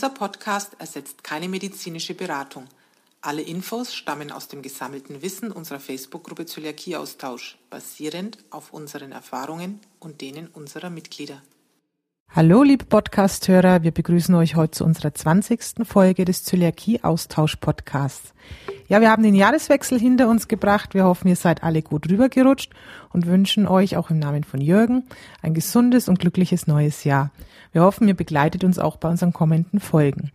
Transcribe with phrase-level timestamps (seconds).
[0.00, 2.64] Dieser Podcast ersetzt keine medizinische Beratung.
[3.20, 10.22] Alle Infos stammen aus dem gesammelten Wissen unserer Facebook-Gruppe Zöliakieaustausch, basierend auf unseren Erfahrungen und
[10.22, 11.42] denen unserer Mitglieder.
[12.30, 15.86] Hallo, liebe Podcast-Hörer, wir begrüßen euch heute zu unserer 20.
[15.86, 18.32] Folge des Zöliakie-Austausch-Podcasts.
[18.90, 20.94] Ja, wir haben den Jahreswechsel hinter uns gebracht.
[20.94, 22.72] Wir hoffen, ihr seid alle gut rübergerutscht
[23.12, 25.04] und wünschen euch auch im Namen von Jürgen
[25.42, 27.30] ein gesundes und glückliches neues Jahr.
[27.70, 30.32] Wir hoffen, ihr begleitet uns auch bei unseren kommenden Folgen.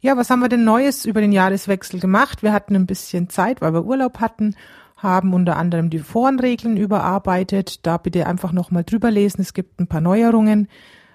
[0.00, 2.42] Ja, was haben wir denn Neues über den Jahreswechsel gemacht?
[2.42, 4.56] Wir hatten ein bisschen Zeit, weil wir Urlaub hatten
[4.96, 7.84] haben unter anderem die Forenregeln überarbeitet.
[7.84, 9.42] Da bitte einfach nochmal drüber lesen.
[9.42, 10.66] Es gibt ein paar Neuerungen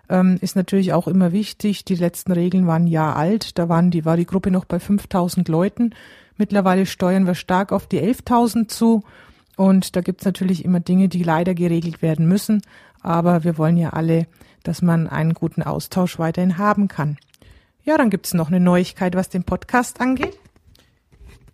[0.10, 1.86] ähm, ist natürlich auch immer wichtig.
[1.86, 3.58] Die letzten Regeln waren ein Jahr alt.
[3.58, 5.94] Da waren die, war die Gruppe noch bei 5000 Leuten.
[6.38, 9.04] Mittlerweile steuern wir stark auf die 11.000 zu.
[9.56, 12.62] Und da gibt's natürlich immer Dinge, die leider geregelt werden müssen.
[13.02, 14.28] Aber wir wollen ja alle,
[14.64, 17.18] dass man einen guten Austausch weiterhin haben kann.
[17.84, 20.38] Ja, dann gibt's noch eine Neuigkeit, was den Podcast angeht.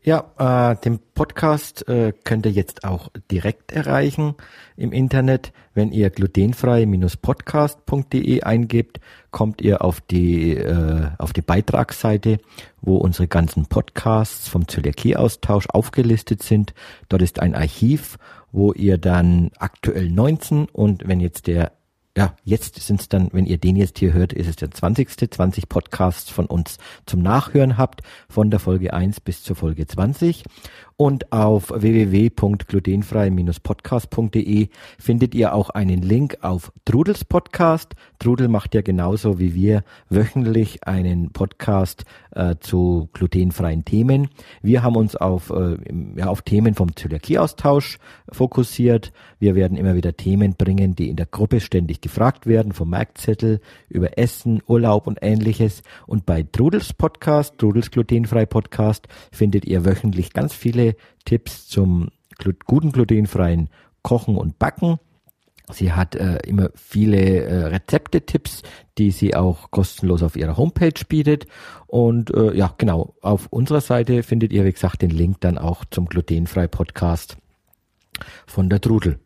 [0.05, 4.35] Ja, äh, den Podcast äh, könnt ihr jetzt auch direkt erreichen
[4.75, 5.53] im Internet.
[5.73, 8.99] Wenn ihr glutenfrei-podcast.de eingebt,
[9.31, 12.39] kommt ihr auf die äh, auf die Beitragsseite,
[12.81, 16.73] wo unsere ganzen Podcasts vom Zöliakie-Austausch aufgelistet sind.
[17.07, 18.17] Dort ist ein Archiv,
[18.51, 21.71] wo ihr dann aktuell 19 und wenn jetzt der
[22.15, 25.09] ja, jetzt sind es dann, wenn ihr den jetzt hier hört, ist es der 20.
[25.33, 30.43] 20 Podcasts von uns zum Nachhören habt, von der Folge 1 bis zur Folge 20.
[30.95, 34.67] Und auf www.glutenfrei-podcast.de
[34.99, 37.95] findet ihr auch einen Link auf Trudels Podcast.
[38.19, 44.27] Trudel macht ja genauso wie wir wöchentlich einen Podcast äh, zu glutenfreien Themen.
[44.61, 45.77] Wir haben uns auf, äh,
[46.15, 47.97] ja, auf Themen vom Zöliakieaustausch
[48.31, 49.11] fokussiert.
[49.39, 53.61] Wir werden immer wieder Themen bringen, die in der Gruppe ständig gefragt werden, vom Merkzettel
[53.89, 55.81] über Essen, Urlaub und ähnliches.
[56.05, 60.95] Und bei Trudels Podcast, Trudels glutenfrei Podcast, findet ihr wöchentlich ganz viele viele
[61.25, 62.09] Tipps zum
[62.65, 63.69] guten glutenfreien
[64.01, 64.97] Kochen und Backen.
[65.71, 68.63] Sie hat äh, immer viele äh, Rezepte-Tipps,
[68.97, 71.47] die sie auch kostenlos auf ihrer Homepage bietet.
[71.87, 75.85] Und äh, ja, genau, auf unserer Seite findet ihr, wie gesagt, den Link dann auch
[75.89, 77.37] zum glutenfrei Podcast
[78.45, 79.19] von der Trudel.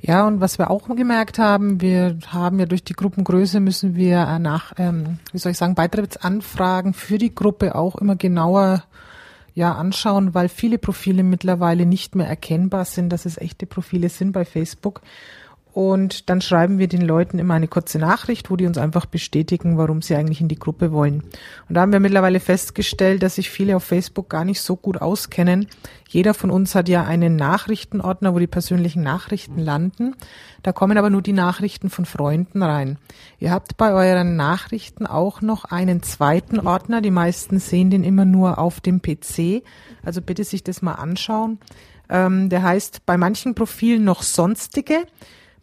[0.00, 4.38] Ja, und was wir auch gemerkt haben, wir haben ja durch die Gruppengröße müssen wir
[4.40, 8.82] nach, ähm, wie soll ich sagen, Beitrittsanfragen für die Gruppe auch immer genauer
[9.54, 14.32] ja anschauen, weil viele Profile mittlerweile nicht mehr erkennbar sind, dass es echte Profile sind
[14.32, 15.00] bei Facebook.
[15.74, 19.76] Und dann schreiben wir den Leuten immer eine kurze Nachricht, wo die uns einfach bestätigen,
[19.76, 21.24] warum sie eigentlich in die Gruppe wollen.
[21.68, 25.02] Und da haben wir mittlerweile festgestellt, dass sich viele auf Facebook gar nicht so gut
[25.02, 25.66] auskennen.
[26.08, 30.14] Jeder von uns hat ja einen Nachrichtenordner, wo die persönlichen Nachrichten landen.
[30.62, 32.96] Da kommen aber nur die Nachrichten von Freunden rein.
[33.40, 37.00] Ihr habt bei euren Nachrichten auch noch einen zweiten Ordner.
[37.00, 39.64] Die meisten sehen den immer nur auf dem PC.
[40.04, 41.58] Also bitte sich das mal anschauen.
[42.08, 45.04] Ähm, der heißt bei manchen Profilen noch sonstige.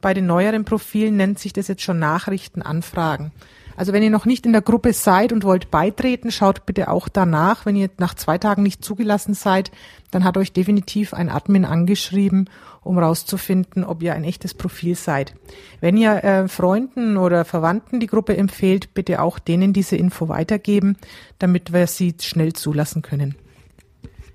[0.01, 3.31] Bei den neueren Profilen nennt sich das jetzt schon Nachrichtenanfragen.
[3.77, 7.07] Also wenn ihr noch nicht in der Gruppe seid und wollt beitreten, schaut bitte auch
[7.07, 7.65] danach.
[7.65, 9.71] Wenn ihr nach zwei Tagen nicht zugelassen seid,
[10.11, 12.49] dann hat euch definitiv ein Admin angeschrieben,
[12.83, 15.33] um rauszufinden, ob ihr ein echtes Profil seid.
[15.79, 20.97] Wenn ihr äh, Freunden oder Verwandten die Gruppe empfehlt, bitte auch denen diese Info weitergeben,
[21.39, 23.35] damit wir sie schnell zulassen können.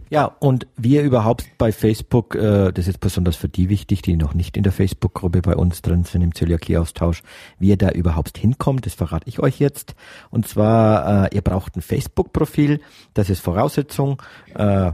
[0.09, 4.35] Ja, und wir überhaupt bei Facebook, äh, das ist besonders für die wichtig, die noch
[4.35, 7.23] nicht in der Facebook-Gruppe bei uns drin sind im Zöliakie-Austausch,
[7.59, 9.97] wie ihr da überhaupt hinkommt, das verrate ich euch jetzt.
[10.31, 12.81] Und zwar, äh, ihr braucht ein Facebook-Profil,
[13.15, 14.23] das ist Voraussetzung.
[14.55, 14.93] Äh,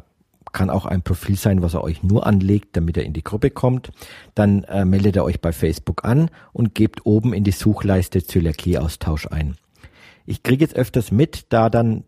[0.52, 3.50] kann auch ein Profil sein, was er euch nur anlegt, damit er in die Gruppe
[3.50, 3.90] kommt.
[4.34, 9.28] Dann äh, meldet er euch bei Facebook an und gebt oben in die Suchleiste Zöliakie-Austausch
[9.28, 9.56] ein.
[10.26, 12.04] Ich kriege jetzt öfters mit, da dann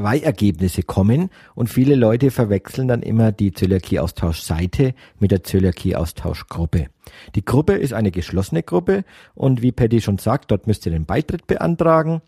[0.00, 6.86] zwei Ergebnisse kommen und viele Leute verwechseln dann immer die Zöliakie-Austausch-Seite mit der Zöliakie-Austausch-Gruppe.
[7.34, 9.04] Die Gruppe ist eine geschlossene Gruppe
[9.34, 12.22] und wie Patty schon sagt, dort müsst ihr den Beitritt beantragen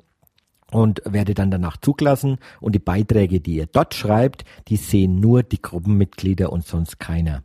[0.70, 5.42] und werde dann danach zugelassen und die Beiträge, die ihr dort schreibt, die sehen nur
[5.42, 7.42] die Gruppenmitglieder und sonst keiner.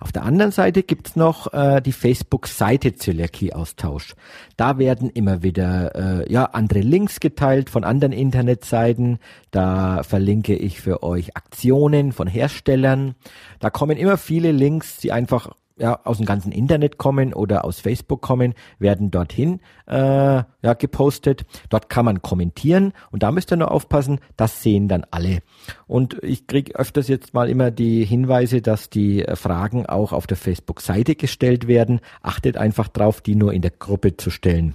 [0.00, 4.14] Auf der anderen Seite gibt's noch äh, die Facebook-Seite Zöliakie-Austausch.
[4.56, 5.94] Da werden immer wieder
[6.24, 9.18] äh, ja andere Links geteilt von anderen Internetseiten.
[9.50, 13.14] Da verlinke ich für euch Aktionen von Herstellern.
[13.60, 17.80] Da kommen immer viele Links, die einfach ja, aus dem ganzen Internet kommen oder aus
[17.80, 21.44] Facebook kommen, werden dorthin äh, ja, gepostet.
[21.68, 25.38] Dort kann man kommentieren und da müsst ihr nur aufpassen, das sehen dann alle.
[25.86, 30.26] Und ich kriege öfters jetzt mal immer die Hinweise, dass die äh, Fragen auch auf
[30.26, 32.00] der Facebook-Seite gestellt werden.
[32.22, 34.74] Achtet einfach drauf, die nur in der Gruppe zu stellen.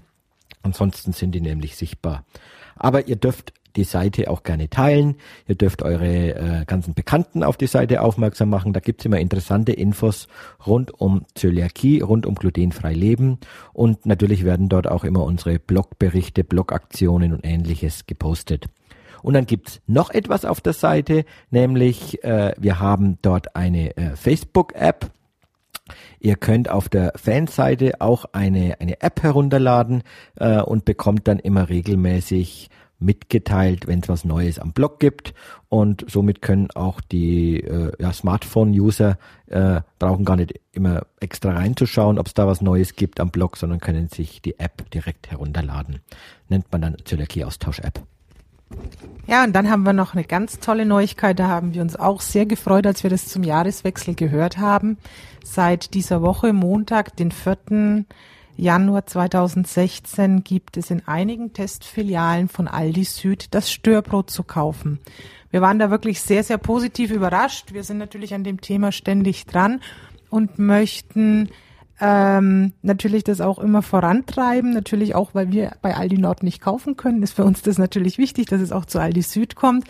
[0.61, 2.25] Ansonsten sind die nämlich sichtbar.
[2.75, 5.15] Aber ihr dürft die Seite auch gerne teilen.
[5.47, 8.73] Ihr dürft eure äh, ganzen Bekannten auf die Seite aufmerksam machen.
[8.73, 10.27] Da gibt's immer interessante Infos
[10.65, 13.39] rund um Zöliakie, rund um glutenfrei Leben.
[13.73, 18.67] Und natürlich werden dort auch immer unsere Blogberichte, Blogaktionen und ähnliches gepostet.
[19.23, 24.15] Und dann gibt's noch etwas auf der Seite, nämlich äh, wir haben dort eine äh,
[24.15, 25.09] Facebook-App.
[26.19, 30.03] Ihr könnt auf der Fanseite auch eine, eine App herunterladen
[30.35, 32.69] äh, und bekommt dann immer regelmäßig
[33.03, 35.33] mitgeteilt, wenn es was Neues am Blog gibt.
[35.69, 39.17] Und somit können auch die äh, ja, Smartphone-User
[39.47, 43.57] äh, brauchen gar nicht immer extra reinzuschauen, ob es da was Neues gibt am Blog,
[43.57, 45.99] sondern können sich die App direkt herunterladen.
[46.49, 48.01] Nennt man dann Zöliakie-Austausch-App.
[49.27, 51.39] Ja, und dann haben wir noch eine ganz tolle Neuigkeit.
[51.39, 54.97] Da haben wir uns auch sehr gefreut, als wir das zum Jahreswechsel gehört haben.
[55.43, 58.05] Seit dieser Woche, Montag, den 4.
[58.55, 64.99] Januar 2016 gibt es in einigen Testfilialen von Aldi Süd das Störbrot zu kaufen.
[65.49, 67.73] Wir waren da wirklich sehr, sehr positiv überrascht.
[67.73, 69.81] Wir sind natürlich an dem Thema ständig dran
[70.29, 71.49] und möchten
[72.01, 74.71] ähm, natürlich das auch immer vorantreiben.
[74.71, 78.17] Natürlich auch, weil wir bei Aldi Nord nicht kaufen können, ist für uns das natürlich
[78.17, 79.87] wichtig, dass es auch zu Aldi Süd kommt.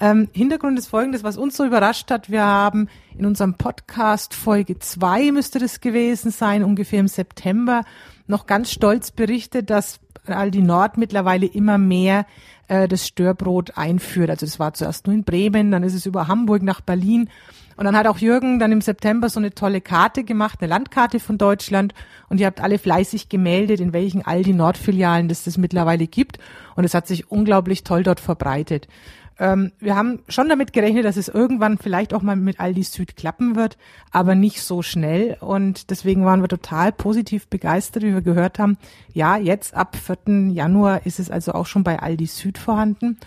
[0.00, 2.30] Ähm, Hintergrund ist folgendes, was uns so überrascht hat.
[2.30, 7.84] Wir haben in unserem Podcast Folge zwei müsste das gewesen sein, ungefähr im September,
[8.26, 12.26] noch ganz stolz berichtet, dass Aldi Nord mittlerweile immer mehr
[12.68, 14.30] äh, das Störbrot einführt.
[14.30, 17.28] Also das war zuerst nur in Bremen, dann ist es über Hamburg nach Berlin.
[17.82, 21.18] Und dann hat auch Jürgen dann im September so eine tolle Karte gemacht, eine Landkarte
[21.18, 21.94] von Deutschland.
[22.28, 26.38] Und ihr habt alle fleißig gemeldet, in welchen Aldi Nord-Filialen das das mittlerweile gibt.
[26.76, 28.86] Und es hat sich unglaublich toll dort verbreitet.
[29.36, 33.16] Ähm, wir haben schon damit gerechnet, dass es irgendwann vielleicht auch mal mit Aldi Süd
[33.16, 33.76] klappen wird,
[34.12, 35.36] aber nicht so schnell.
[35.40, 38.78] Und deswegen waren wir total positiv begeistert, wie wir gehört haben.
[39.12, 40.52] Ja, jetzt ab 4.
[40.52, 43.18] Januar ist es also auch schon bei Aldi Süd vorhanden.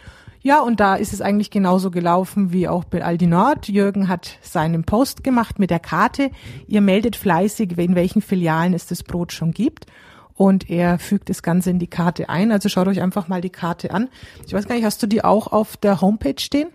[0.45, 3.67] Ja, und da ist es eigentlich genauso gelaufen wie auch bei Aldi Nord.
[3.67, 6.29] Jürgen hat seinen Post gemacht mit der Karte.
[6.67, 9.87] Ihr meldet fleißig, in welchen Filialen es das Brot schon gibt
[10.35, 12.51] und er fügt das Ganze in die Karte ein.
[12.51, 14.07] Also schaut euch einfach mal die Karte an.
[14.45, 16.69] Ich weiß gar nicht, hast du die auch auf der Homepage stehen?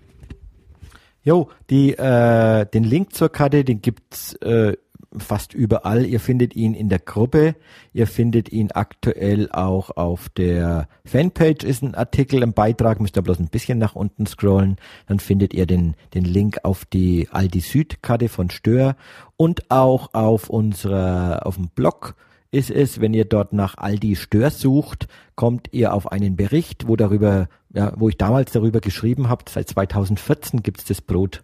[1.23, 4.77] Jo, die, äh, den Link zur Karte, den gibt's äh,
[5.17, 6.07] fast überall.
[6.07, 7.57] Ihr findet ihn in der Gruppe.
[7.93, 13.01] Ihr findet ihn aktuell auch auf der Fanpage ist ein Artikel, ein Beitrag.
[13.01, 14.77] Müsst ihr bloß ein bisschen nach unten scrollen.
[15.07, 18.97] Dann findet ihr den, den Link auf die Aldi Süd Karte von Stör
[19.37, 22.15] und auch auf unserer, auf dem Blog
[22.53, 25.07] ist es, wenn ihr dort nach Aldi Stör sucht,
[25.37, 29.69] kommt ihr auf einen Bericht, wo darüber, ja, wo ich damals darüber geschrieben habe, seit
[29.69, 31.43] 2014 gibt's das Brot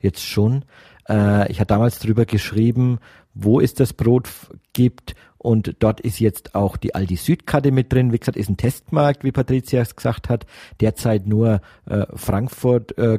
[0.00, 0.64] jetzt schon.
[1.08, 2.98] Äh, ich habe damals darüber geschrieben,
[3.34, 4.28] wo es das Brot
[4.72, 8.12] gibt und dort ist jetzt auch die Aldi Südkarte mit drin.
[8.12, 10.46] Wie gesagt, ist ein Testmarkt, wie Patricia es gesagt hat.
[10.80, 13.18] Derzeit nur äh, Frankfurt äh,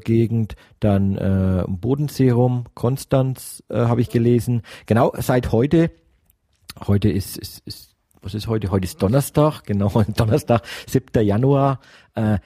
[0.79, 4.63] dann äh, Bodensee rum, Konstanz äh, habe ich gelesen.
[4.85, 5.91] Genau, seit heute
[6.85, 8.71] Heute ist, ist, ist was ist heute?
[8.71, 11.25] Heute ist Donnerstag, genau, Donnerstag, 7.
[11.25, 11.79] Januar.
[12.15, 12.39] Äh,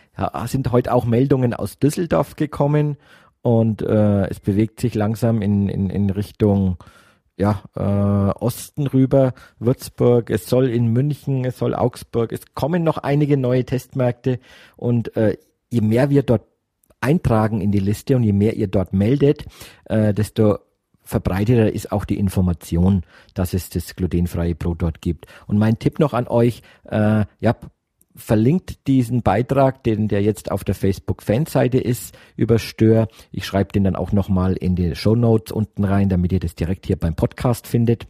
[0.46, 2.98] sind heute auch Meldungen aus Düsseldorf gekommen
[3.42, 6.78] und äh, es bewegt sich langsam in, in, in Richtung
[7.38, 13.00] ja, äh, Osten rüber, Würzburg, es soll in München, es soll Augsburg, es kommen noch
[13.00, 14.40] einige neue Testmärkte.
[14.78, 15.38] Und äh,
[15.70, 16.44] je mehr wir dort
[17.00, 19.46] eintragen in die Liste und je mehr ihr dort meldet,
[19.86, 20.60] äh, desto
[21.04, 25.26] verbreiteter ist auch die Information, dass es das glutenfreie Brot dort gibt.
[25.48, 27.56] Und mein Tipp noch an euch, äh, ja,
[28.16, 33.08] verlinkt diesen Beitrag, den der jetzt auf der Facebook-Fanseite ist, über Stör.
[33.32, 36.56] Ich schreibe den dann auch nochmal in die Show Notes unten rein, damit ihr das
[36.56, 38.08] direkt hier beim Podcast findet.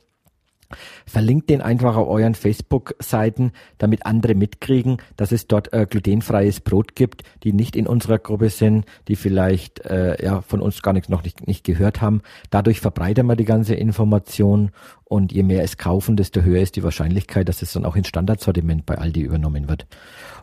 [1.05, 6.95] Verlinkt den einfach auf euren Facebook-Seiten, damit andere mitkriegen, dass es dort äh, glutenfreies Brot
[6.95, 11.09] gibt, die nicht in unserer Gruppe sind, die vielleicht äh, ja von uns gar nichts
[11.09, 12.21] noch nicht, nicht gehört haben.
[12.49, 14.71] Dadurch verbreitern wir die ganze Information
[15.05, 18.07] und je mehr es kaufen, desto höher ist die Wahrscheinlichkeit, dass es dann auch ins
[18.07, 19.85] Standardsortiment bei Aldi übernommen wird.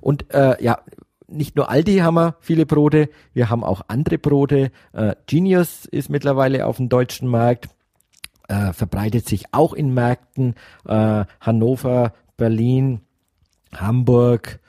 [0.00, 0.78] Und äh, ja,
[1.26, 4.70] nicht nur Aldi haben wir viele Brote, wir haben auch andere Brote.
[4.92, 7.68] Äh, Genius ist mittlerweile auf dem deutschen Markt
[8.48, 10.54] äh, verbreitet sich auch in Märkten.
[10.86, 13.00] Äh, Hannover, Berlin,
[13.74, 14.60] Hamburg,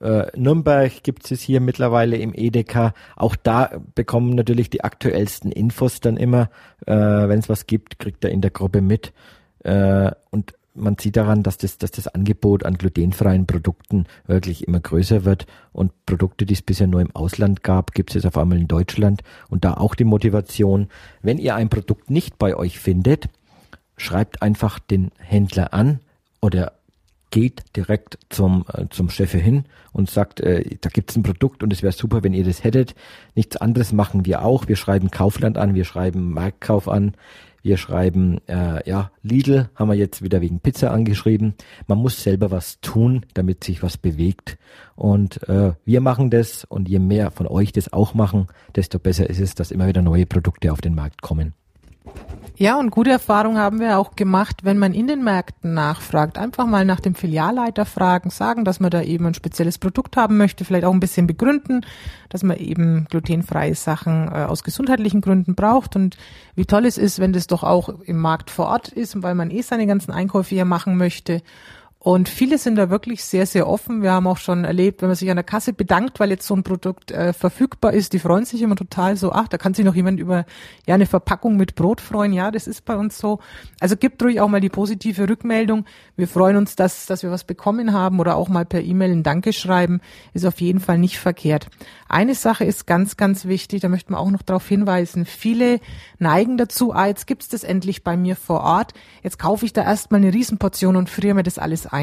[0.00, 2.92] äh, Nürnberg gibt es hier mittlerweile im Edeka.
[3.16, 6.50] Auch da bekommen natürlich die aktuellsten Infos dann immer.
[6.86, 9.12] Äh, Wenn es was gibt, kriegt er in der Gruppe mit.
[9.64, 14.80] Äh, und man sieht daran, dass das, dass das Angebot an glutenfreien Produkten wirklich immer
[14.80, 18.38] größer wird und Produkte, die es bisher nur im Ausland gab, gibt es jetzt auf
[18.38, 20.88] einmal in Deutschland und da auch die Motivation,
[21.22, 23.28] wenn ihr ein Produkt nicht bei euch findet,
[23.96, 26.00] schreibt einfach den Händler an
[26.40, 26.72] oder
[27.30, 31.72] geht direkt zum, äh, zum Chef hin und sagt, äh, da gibt's ein Produkt und
[31.72, 32.94] es wäre super, wenn ihr das hättet.
[33.34, 34.68] Nichts anderes machen wir auch.
[34.68, 37.14] Wir schreiben Kaufland an, wir schreiben Marktkauf an,
[37.66, 41.54] wir schreiben, äh, ja, Lidl haben wir jetzt wieder wegen Pizza angeschrieben.
[41.88, 44.56] Man muss selber was tun, damit sich was bewegt.
[44.94, 48.46] Und äh, wir machen das und je mehr von euch das auch machen,
[48.76, 51.54] desto besser ist es, dass immer wieder neue Produkte auf den Markt kommen.
[52.58, 56.38] Ja, und gute Erfahrungen haben wir auch gemacht, wenn man in den Märkten nachfragt.
[56.38, 60.38] Einfach mal nach dem Filialleiter fragen, sagen, dass man da eben ein spezielles Produkt haben
[60.38, 61.84] möchte, vielleicht auch ein bisschen begründen,
[62.30, 66.16] dass man eben glutenfreie Sachen äh, aus gesundheitlichen Gründen braucht und
[66.54, 69.50] wie toll es ist, wenn das doch auch im Markt vor Ort ist, weil man
[69.50, 71.42] eh seine ganzen Einkäufe hier machen möchte.
[72.06, 74.00] Und viele sind da wirklich sehr, sehr offen.
[74.00, 76.54] Wir haben auch schon erlebt, wenn man sich an der Kasse bedankt, weil jetzt so
[76.54, 79.84] ein Produkt äh, verfügbar ist, die freuen sich immer total so, ach, da kann sich
[79.84, 80.46] noch jemand über
[80.86, 82.32] ja eine Verpackung mit Brot freuen.
[82.32, 83.40] Ja, das ist bei uns so.
[83.80, 85.84] Also gibt ruhig auch mal die positive Rückmeldung.
[86.14, 89.24] Wir freuen uns, dass, dass wir was bekommen haben oder auch mal per E-Mail ein
[89.24, 90.00] Danke schreiben.
[90.32, 91.66] Ist auf jeden Fall nicht verkehrt.
[92.08, 95.26] Eine Sache ist ganz, ganz wichtig, da möchten wir auch noch darauf hinweisen.
[95.26, 95.80] Viele
[96.20, 98.94] neigen dazu, ah, jetzt gibt's das endlich bei mir vor Ort.
[99.24, 101.95] Jetzt kaufe ich da erstmal eine Riesenportion und friere mir das alles ein.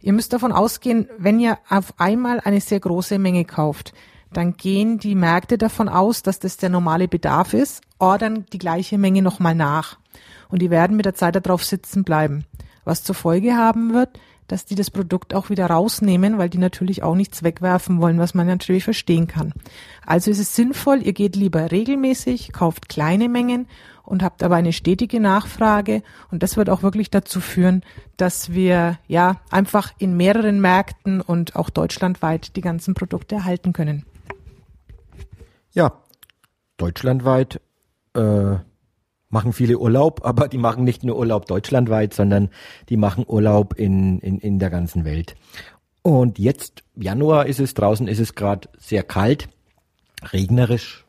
[0.00, 3.92] Ihr müsst davon ausgehen, wenn ihr auf einmal eine sehr große Menge kauft,
[4.32, 8.98] dann gehen die Märkte davon aus, dass das der normale Bedarf ist, ordern die gleiche
[8.98, 9.98] Menge nochmal nach.
[10.50, 12.44] Und die werden mit der Zeit darauf sitzen bleiben.
[12.84, 17.02] Was zur Folge haben wird, dass die das Produkt auch wieder rausnehmen, weil die natürlich
[17.02, 19.52] auch nichts wegwerfen wollen, was man natürlich verstehen kann.
[20.04, 23.66] Also ist es sinnvoll, ihr geht lieber regelmäßig, kauft kleine Mengen
[24.08, 27.82] und habt aber eine stetige Nachfrage und das wird auch wirklich dazu führen,
[28.16, 34.04] dass wir ja einfach in mehreren Märkten und auch deutschlandweit die ganzen Produkte erhalten können.
[35.72, 35.92] Ja,
[36.78, 37.60] deutschlandweit
[38.14, 38.56] äh,
[39.28, 42.48] machen viele Urlaub, aber die machen nicht nur Urlaub deutschlandweit, sondern
[42.88, 45.36] die machen Urlaub in, in, in der ganzen Welt.
[46.00, 49.50] Und jetzt, Januar ist es, draußen ist es gerade sehr kalt,
[50.32, 51.04] regnerisch,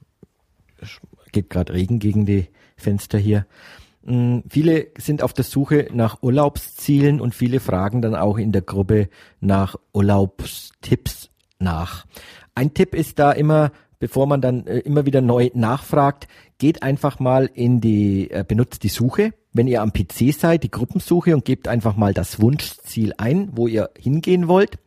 [1.31, 2.49] geht gerade Regen gegen die
[2.79, 3.45] Fenster hier.
[4.03, 8.62] Mm, viele sind auf der Suche nach Urlaubszielen und viele fragen dann auch in der
[8.62, 9.09] Gruppe
[9.39, 12.05] nach Urlaubstipps nach.
[12.55, 17.19] Ein Tipp ist da immer, bevor man dann äh, immer wieder neu nachfragt, geht einfach
[17.19, 19.33] mal in die, äh, benutzt die Suche.
[19.51, 23.67] Wenn ihr am PC seid, die Gruppensuche und gebt einfach mal das Wunschziel ein, wo
[23.67, 24.77] ihr hingehen wollt.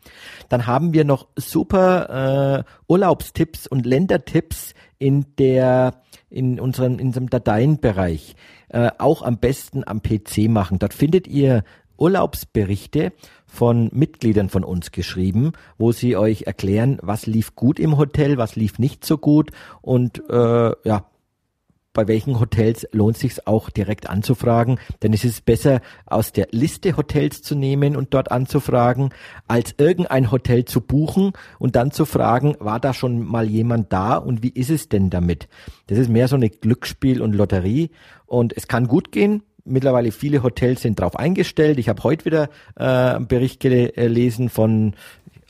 [0.49, 5.95] Dann haben wir noch super äh, Urlaubstipps und Ländertipps in der
[6.31, 8.37] in unserem in unserem Dateienbereich.
[8.69, 10.79] Äh, auch am besten am PC machen.
[10.79, 11.65] Dort findet ihr
[11.99, 13.13] Urlaubsberichte
[13.47, 18.57] von Mitgliedern von uns geschrieben, wo sie euch erklären, was lief gut im Hotel, was
[18.57, 19.51] lief nicht so gut
[19.83, 21.07] und äh, ja,
[21.93, 26.97] bei welchen Hotels lohnt sich auch direkt anzufragen, denn es ist besser aus der Liste
[26.97, 29.11] Hotels zu nehmen und dort anzufragen,
[29.47, 34.17] als irgendein Hotel zu buchen und dann zu fragen, war da schon mal jemand da
[34.17, 35.49] und wie ist es denn damit?
[35.87, 37.91] Das ist mehr so eine Glücksspiel und Lotterie
[38.27, 41.79] und es kann gut gehen, Mittlerweile viele Hotels sind darauf eingestellt.
[41.79, 44.95] Ich habe heute wieder äh, einen Bericht gelesen von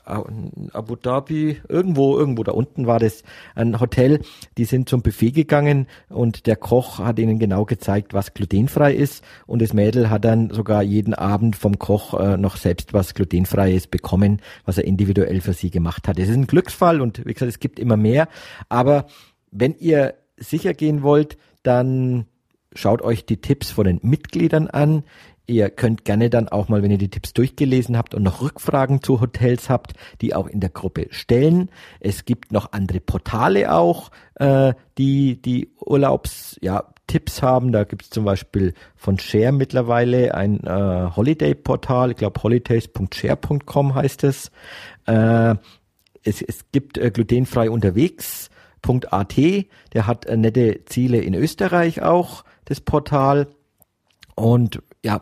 [0.05, 3.23] Abu Dhabi, irgendwo, irgendwo da unten war das
[3.55, 4.19] ein Hotel,
[4.57, 9.23] die sind zum Buffet gegangen und der Koch hat ihnen genau gezeigt, was glutenfrei ist
[9.45, 13.87] und das Mädel hat dann sogar jeden Abend vom Koch äh, noch selbst was glutenfreies
[13.87, 16.19] bekommen, was er individuell für sie gemacht hat.
[16.19, 18.27] Es ist ein Glücksfall und wie gesagt, es gibt immer mehr,
[18.69, 19.07] aber
[19.51, 22.25] wenn ihr sicher gehen wollt, dann
[22.75, 25.03] schaut euch die Tipps von den Mitgliedern an.
[25.45, 29.03] Ihr könnt gerne dann auch mal, wenn ihr die Tipps durchgelesen habt und noch Rückfragen
[29.03, 31.69] zu Hotels habt, die auch in der Gruppe stellen.
[31.99, 37.71] Es gibt noch andere Portale auch, äh, die die Urlaubs, ja, Tipps haben.
[37.71, 42.11] Da gibt es zum Beispiel von Share mittlerweile ein äh, Holiday-Portal.
[42.11, 44.49] Ich glaube, holidays.share.com heißt es.
[45.05, 45.55] Äh,
[46.23, 49.37] es, es gibt äh, glutenfrei unterwegs.at.
[49.37, 53.47] Der hat äh, nette Ziele in Österreich auch, das Portal.
[54.35, 55.21] Und ja,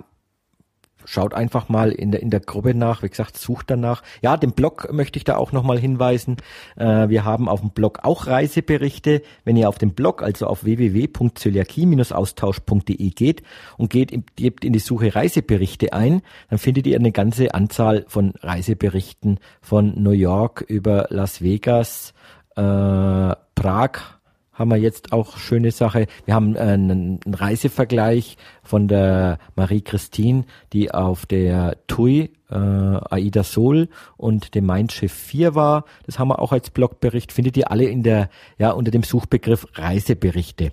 [1.06, 3.04] schaut einfach mal in der, in der Gruppe nach.
[3.04, 4.02] Wie gesagt, sucht danach.
[4.22, 6.38] Ja, den Blog möchte ich da auch nochmal hinweisen.
[6.76, 9.24] Äh, wir haben auf dem Blog auch Reiseberichte.
[9.44, 13.44] Wenn ihr auf dem Blog, also auf www.zöliakie-austausch.de geht
[13.78, 18.34] und geht, gebt in die Suche Reiseberichte ein, dann findet ihr eine ganze Anzahl von
[18.42, 22.14] Reiseberichten von New York über Las Vegas,
[22.56, 24.21] äh, Prag,
[24.62, 26.06] haben wir jetzt auch schöne Sache.
[26.26, 33.90] Wir haben einen, einen Reisevergleich von der Marie-Christine, die auf der TUI äh, Aida Sol
[34.18, 35.86] und dem Mindschiff 4 war.
[36.06, 37.32] Das haben wir auch als Blogbericht.
[37.32, 40.72] Findet ihr alle in der, ja, unter dem Suchbegriff Reiseberichte.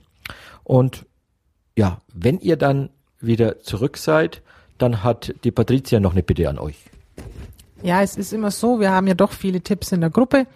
[0.65, 1.07] Und
[1.77, 2.91] ja, wenn ihr dann
[3.21, 4.43] wieder zurück seid,
[4.77, 6.77] dann hat die Patricia noch eine Bitte an euch.
[7.83, 10.47] Ja, es ist immer so, wir haben ja doch viele Tipps in der Gruppe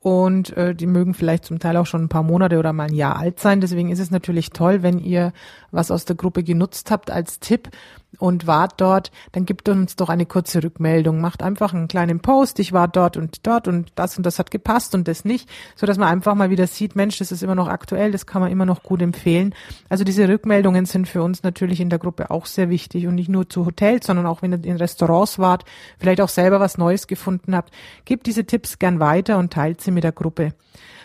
[0.00, 2.94] und äh, die mögen vielleicht zum Teil auch schon ein paar Monate oder mal ein
[2.94, 3.60] Jahr alt sein.
[3.60, 5.32] Deswegen ist es natürlich toll, wenn ihr
[5.70, 7.68] was aus der Gruppe genutzt habt als Tipp
[8.16, 11.20] und wart dort, dann gibt uns doch eine kurze Rückmeldung.
[11.20, 14.50] Macht einfach einen kleinen Post, ich war dort und dort und das und das hat
[14.50, 17.54] gepasst und das nicht, so dass man einfach mal wieder sieht, Mensch, das ist immer
[17.54, 19.54] noch aktuell, das kann man immer noch gut empfehlen.
[19.88, 23.28] Also diese Rückmeldungen sind für uns natürlich in der Gruppe auch sehr wichtig und nicht
[23.28, 25.64] nur zu Hotels, sondern auch wenn ihr in Restaurants wart,
[25.98, 27.72] vielleicht auch selber was Neues gefunden habt,
[28.04, 30.54] gebt diese Tipps gern weiter und teilt sie mit der Gruppe.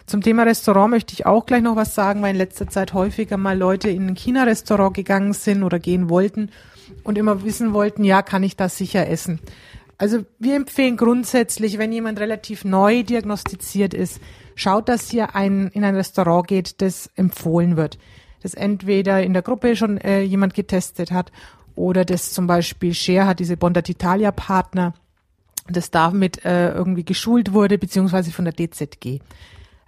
[0.06, 3.38] Zum Thema Restaurant möchte ich auch gleich noch was sagen, weil in letzter Zeit häufiger
[3.38, 6.50] mal Leute in ein China-Restaurant gegangen sind oder gehen wollten
[7.04, 9.40] und immer wissen wollten, ja, kann ich das sicher essen?
[9.98, 14.20] Also wir empfehlen grundsätzlich, wenn jemand relativ neu diagnostiziert ist,
[14.56, 17.98] schaut, dass ihr ein, in ein Restaurant geht, das empfohlen wird.
[18.42, 21.32] Das entweder in der Gruppe schon äh, jemand getestet hat
[21.76, 24.94] oder das zum Beispiel Share hat, diese Bonda d'Italia Partner,
[25.70, 29.20] das damit äh, irgendwie geschult wurde, beziehungsweise von der DZG.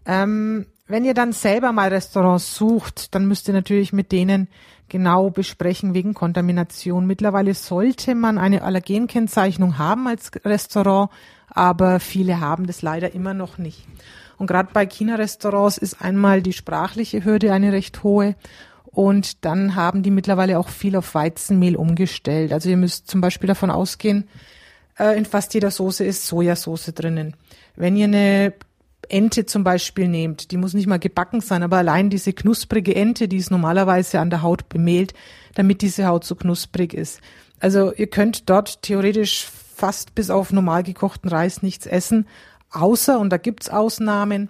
[0.05, 4.47] Ähm, wenn ihr dann selber mal Restaurants sucht, dann müsst ihr natürlich mit denen
[4.87, 7.07] genau besprechen wegen Kontamination.
[7.07, 11.09] Mittlerweile sollte man eine Allergenkennzeichnung haben als Restaurant,
[11.49, 13.87] aber viele haben das leider immer noch nicht.
[14.37, 18.35] Und gerade bei China-Restaurants ist einmal die sprachliche Hürde eine recht hohe.
[18.85, 22.53] Und dann haben die mittlerweile auch viel auf Weizenmehl umgestellt.
[22.53, 24.27] Also ihr müsst zum Beispiel davon ausgehen,
[24.97, 27.35] äh, in fast jeder Soße ist Sojasauce drinnen.
[27.75, 28.53] Wenn ihr eine
[29.09, 33.27] Ente zum Beispiel nehmt, die muss nicht mal gebacken sein, aber allein diese knusprige Ente,
[33.27, 35.13] die ist normalerweise an der Haut bemehlt,
[35.53, 37.21] damit diese Haut so knusprig ist.
[37.59, 42.27] Also ihr könnt dort theoretisch fast bis auf normal gekochten Reis nichts essen,
[42.71, 44.49] außer, und da gibt's Ausnahmen,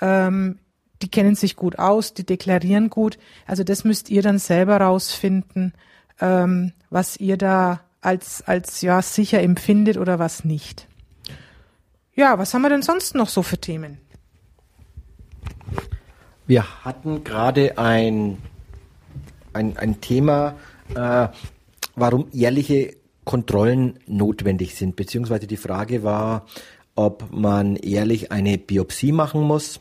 [0.00, 0.58] ähm,
[1.02, 3.18] die kennen sich gut aus, die deklarieren gut.
[3.46, 5.74] Also das müsst ihr dann selber rausfinden,
[6.20, 10.88] ähm, was ihr da als, als ja sicher empfindet oder was nicht.
[12.16, 13.98] Ja, was haben wir denn sonst noch so für Themen?
[16.46, 18.38] Wir hatten gerade ein,
[19.52, 20.56] ein, ein Thema,
[20.94, 21.28] äh,
[21.94, 26.46] warum jährliche Kontrollen notwendig sind, beziehungsweise die Frage war,
[26.94, 29.78] ob man ehrlich eine Biopsie machen muss.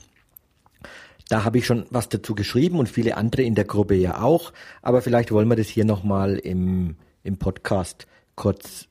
[1.29, 4.51] Da habe ich schon was dazu geschrieben und viele andere in der Gruppe ja auch,
[4.81, 8.87] aber vielleicht wollen wir das hier nochmal im, im Podcast kurz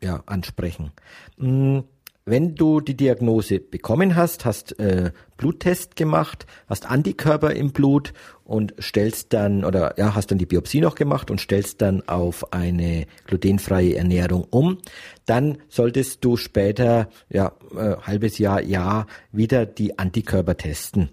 [0.00, 0.92] ja, ansprechen.
[1.38, 1.82] Hm,
[2.26, 8.12] wenn du die Diagnose bekommen hast, hast äh, Bluttest gemacht, hast Antikörper im Blut
[8.44, 12.52] und stellst dann oder ja, hast dann die Biopsie noch gemacht und stellst dann auf
[12.52, 14.78] eine glutenfreie Ernährung um,
[15.24, 21.10] dann solltest du später ja äh, halbes Jahr Jahr wieder die Antikörper testen,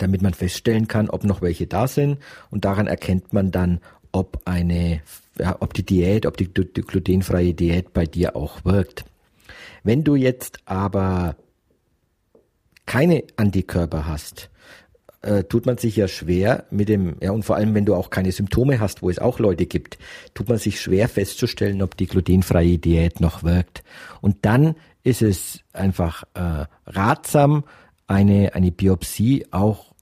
[0.00, 2.18] damit man feststellen kann, ob noch welche da sind
[2.50, 5.00] und daran erkennt man dann, ob eine
[5.38, 9.04] ja, ob die Diät, ob die, die glutenfreie Diät bei dir auch wirkt.
[9.84, 11.36] Wenn du jetzt aber
[12.86, 14.50] keine Antikörper hast,
[15.22, 18.10] äh, tut man sich ja schwer mit dem, ja, und vor allem, wenn du auch
[18.10, 19.98] keine Symptome hast, wo es auch Leute gibt,
[20.34, 23.84] tut man sich schwer festzustellen, ob die glutenfreie Diät noch wirkt.
[24.20, 27.64] Und dann ist es einfach äh, ratsam,
[28.06, 29.93] eine, eine Biopsie auch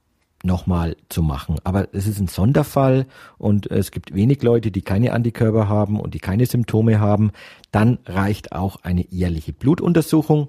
[0.45, 1.57] nochmal zu machen.
[1.65, 3.07] Aber es ist ein Sonderfall
[3.39, 7.31] und es gibt wenig Leute, die keine Antikörper haben und die keine Symptome haben.
[7.71, 10.49] Dann reicht auch eine jährliche Blutuntersuchung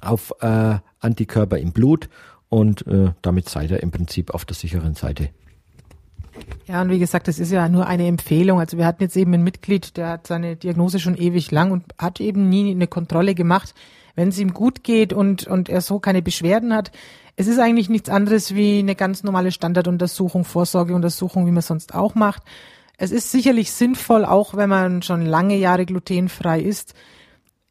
[0.00, 2.08] auf äh, Antikörper im Blut
[2.48, 5.30] und äh, damit seid ihr im Prinzip auf der sicheren Seite.
[6.66, 8.60] Ja, und wie gesagt, das ist ja nur eine Empfehlung.
[8.60, 11.84] Also wir hatten jetzt eben ein Mitglied, der hat seine Diagnose schon ewig lang und
[11.98, 13.74] hat eben nie eine Kontrolle gemacht.
[14.14, 16.90] Wenn es ihm gut geht und, und er so keine Beschwerden hat,
[17.40, 22.16] es ist eigentlich nichts anderes wie eine ganz normale Standarduntersuchung, Vorsorgeuntersuchung, wie man sonst auch
[22.16, 22.42] macht.
[22.96, 26.94] Es ist sicherlich sinnvoll, auch wenn man schon lange Jahre glutenfrei ist.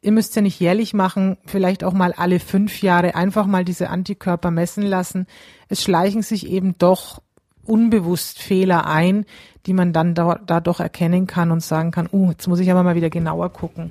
[0.00, 3.90] Ihr müsst ja nicht jährlich machen, vielleicht auch mal alle fünf Jahre einfach mal diese
[3.90, 5.26] Antikörper messen lassen.
[5.68, 7.20] Es schleichen sich eben doch
[7.68, 9.24] unbewusst Fehler ein,
[9.66, 12.70] die man dann da, da doch erkennen kann und sagen kann, uh, jetzt muss ich
[12.70, 13.90] aber mal wieder genauer gucken,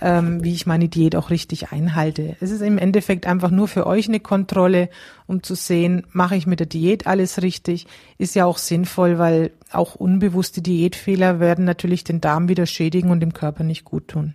[0.00, 2.36] ähm, wie ich meine Diät auch richtig einhalte.
[2.40, 4.88] Es ist im Endeffekt einfach nur für euch eine Kontrolle,
[5.26, 7.86] um zu sehen, mache ich mit der Diät alles richtig.
[8.16, 13.20] Ist ja auch sinnvoll, weil auch unbewusste Diätfehler werden natürlich den Darm wieder schädigen und
[13.20, 14.34] dem Körper nicht gut tun.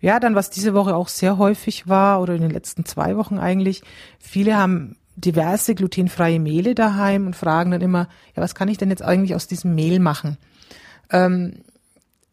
[0.00, 3.38] Ja, dann was diese Woche auch sehr häufig war oder in den letzten zwei Wochen
[3.38, 3.82] eigentlich,
[4.18, 8.90] viele haben diverse glutenfreie Mehle daheim und fragen dann immer, ja, was kann ich denn
[8.90, 10.38] jetzt eigentlich aus diesem Mehl machen?
[11.10, 11.54] Ähm,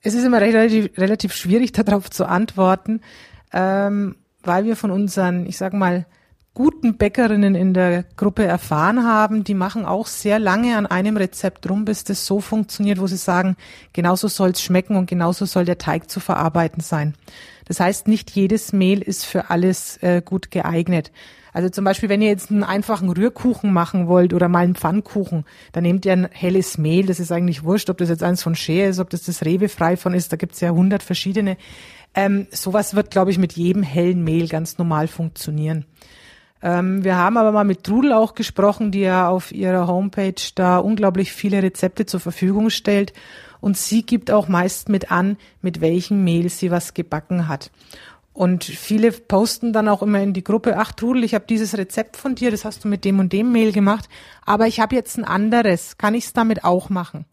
[0.02, 3.02] es ist immer relativ, relativ schwierig darauf zu antworten,
[3.52, 6.06] ähm, weil wir von unseren, ich sag mal,
[6.54, 11.70] guten Bäckerinnen in der Gruppe erfahren haben, die machen auch sehr lange an einem Rezept
[11.70, 13.58] rum, bis das so funktioniert, wo sie sagen,
[13.92, 17.14] genauso soll es schmecken und genauso soll der Teig zu verarbeiten sein.
[17.66, 21.12] Das heißt, nicht jedes Mehl ist für alles äh, gut geeignet.
[21.56, 25.46] Also zum Beispiel, wenn ihr jetzt einen einfachen Rührkuchen machen wollt oder mal einen Pfannkuchen,
[25.72, 27.06] dann nehmt ihr ein helles Mehl.
[27.06, 29.70] Das ist eigentlich wurscht, ob das jetzt eins von Shea ist, ob das das Rewe
[29.70, 30.34] frei von ist.
[30.34, 31.56] Da gibt's ja hundert verschiedene.
[32.14, 35.86] Ähm, sowas wird, glaube ich, mit jedem hellen Mehl ganz normal funktionieren.
[36.62, 40.80] Ähm, wir haben aber mal mit Trudel auch gesprochen, die ja auf ihrer Homepage da
[40.80, 43.14] unglaublich viele Rezepte zur Verfügung stellt.
[43.62, 47.72] Und sie gibt auch meist mit an, mit welchem Mehl sie was gebacken hat.
[48.36, 52.18] Und viele posten dann auch immer in die Gruppe, ach Trudel, ich habe dieses Rezept
[52.18, 54.10] von dir, das hast du mit dem und dem Mehl gemacht,
[54.46, 57.24] aber ich habe jetzt ein anderes, kann ich es damit auch machen?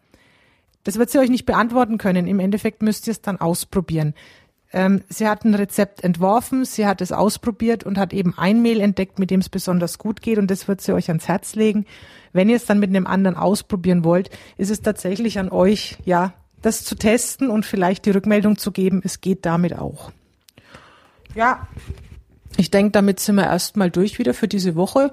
[0.84, 2.28] Das wird sie euch nicht beantworten können.
[2.28, 4.14] Im Endeffekt müsst ihr es dann ausprobieren.
[4.72, 8.80] Ähm, sie hat ein Rezept entworfen, sie hat es ausprobiert und hat eben ein Mehl
[8.80, 11.84] entdeckt, mit dem es besonders gut geht und das wird sie euch ans Herz legen.
[12.32, 16.32] Wenn ihr es dann mit einem anderen ausprobieren wollt, ist es tatsächlich an euch, ja,
[16.62, 20.12] das zu testen und vielleicht die Rückmeldung zu geben, es geht damit auch.
[21.35, 21.66] Ja,
[22.57, 25.12] ich denke, damit sind wir erstmal durch wieder für diese Woche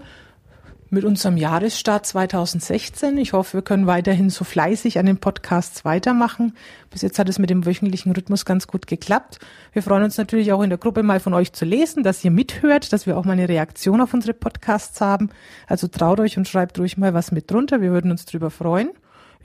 [0.90, 3.18] mit unserem Jahresstart 2016.
[3.18, 6.56] Ich hoffe, wir können weiterhin so fleißig an den Podcasts weitermachen.
[6.90, 9.40] Bis jetzt hat es mit dem wöchentlichen Rhythmus ganz gut geklappt.
[9.72, 12.32] Wir freuen uns natürlich auch in der Gruppe mal von euch zu lesen, dass ihr
[12.32, 15.30] mithört, dass wir auch mal eine Reaktion auf unsere Podcasts haben.
[15.68, 17.82] Also traut euch und schreibt ruhig mal was mit drunter.
[17.82, 18.90] Wir würden uns drüber freuen.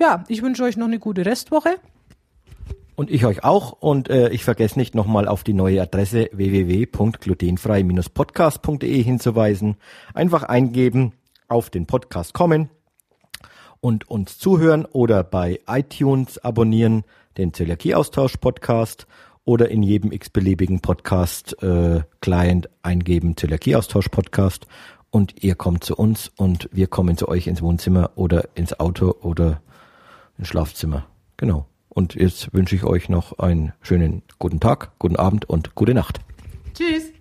[0.01, 1.77] Ja, ich wünsche euch noch eine gute Restwoche.
[2.96, 3.72] Und ich euch auch.
[3.72, 9.76] Und äh, ich vergesse nicht nochmal auf die neue Adresse www.glutenfrei-podcast.de hinzuweisen.
[10.14, 11.12] Einfach eingeben,
[11.48, 12.70] auf den Podcast kommen
[13.80, 17.04] und uns zuhören oder bei iTunes abonnieren,
[17.37, 19.07] den Zöliakie-Austausch-Podcast
[19.44, 24.66] oder in jedem x-beliebigen Podcast-Client äh, eingeben, Zöliakie-Austausch-Podcast
[25.11, 29.14] und ihr kommt zu uns und wir kommen zu euch ins Wohnzimmer oder ins Auto
[29.20, 29.61] oder
[30.38, 31.07] ins Schlafzimmer.
[31.37, 31.66] Genau.
[31.94, 36.20] Und jetzt wünsche ich euch noch einen schönen guten Tag, guten Abend und gute Nacht.
[36.74, 37.13] Tschüss.